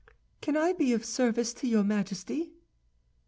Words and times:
"Can 0.41 0.57
I 0.57 0.73
be 0.73 0.93
of 0.93 1.05
service 1.05 1.53
to 1.53 1.67
your 1.67 1.83
Majesty?" 1.83 2.53